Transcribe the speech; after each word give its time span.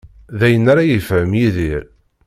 D 0.39 0.41
ayen 0.47 0.65
ara 0.71 0.83
yefhem 0.89 1.31
Yidir. 1.39 1.83